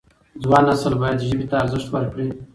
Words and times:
ځوان 0.43 0.63
نسل 0.69 0.93
باید 1.01 1.25
ژبې 1.29 1.45
ته 1.51 1.55
ارزښت 1.63 1.87
ورکړي. 1.91 2.27